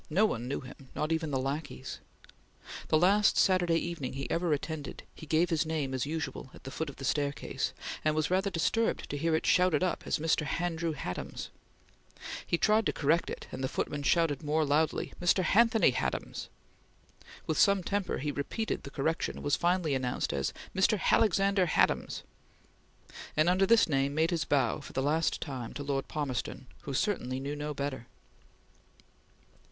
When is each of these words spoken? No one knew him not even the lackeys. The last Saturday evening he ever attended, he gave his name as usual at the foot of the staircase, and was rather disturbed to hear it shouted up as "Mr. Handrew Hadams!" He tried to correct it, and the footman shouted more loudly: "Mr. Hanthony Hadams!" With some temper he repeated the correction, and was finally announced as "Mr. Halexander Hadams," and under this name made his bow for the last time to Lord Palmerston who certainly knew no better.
No 0.09 0.25
one 0.25 0.47
knew 0.47 0.61
him 0.61 0.89
not 0.95 1.11
even 1.11 1.29
the 1.29 1.37
lackeys. 1.39 1.99
The 2.87 2.97
last 2.97 3.37
Saturday 3.37 3.75
evening 3.77 4.13
he 4.13 4.27
ever 4.31 4.51
attended, 4.51 5.03
he 5.13 5.27
gave 5.27 5.51
his 5.51 5.63
name 5.63 5.93
as 5.93 6.07
usual 6.07 6.49
at 6.55 6.63
the 6.63 6.71
foot 6.71 6.89
of 6.89 6.95
the 6.95 7.05
staircase, 7.05 7.71
and 8.03 8.15
was 8.15 8.31
rather 8.31 8.49
disturbed 8.49 9.07
to 9.11 9.17
hear 9.19 9.35
it 9.35 9.45
shouted 9.45 9.83
up 9.83 10.01
as 10.07 10.17
"Mr. 10.17 10.41
Handrew 10.43 10.93
Hadams!" 10.95 11.49
He 12.47 12.57
tried 12.57 12.87
to 12.87 12.91
correct 12.91 13.29
it, 13.29 13.45
and 13.51 13.63
the 13.63 13.67
footman 13.69 14.01
shouted 14.01 14.41
more 14.41 14.65
loudly: 14.65 15.13
"Mr. 15.21 15.43
Hanthony 15.43 15.91
Hadams!" 15.93 16.47
With 17.45 17.59
some 17.59 17.83
temper 17.83 18.17
he 18.17 18.31
repeated 18.31 18.81
the 18.81 18.89
correction, 18.89 19.35
and 19.35 19.43
was 19.43 19.55
finally 19.55 19.93
announced 19.93 20.33
as 20.33 20.51
"Mr. 20.75 20.97
Halexander 20.97 21.67
Hadams," 21.67 22.23
and 23.37 23.47
under 23.47 23.67
this 23.67 23.87
name 23.87 24.15
made 24.15 24.31
his 24.31 24.45
bow 24.45 24.79
for 24.79 24.93
the 24.93 25.03
last 25.03 25.41
time 25.41 25.75
to 25.75 25.83
Lord 25.83 26.07
Palmerston 26.07 26.65
who 26.85 26.93
certainly 26.95 27.39
knew 27.39 27.55
no 27.55 27.75
better. 27.75 28.07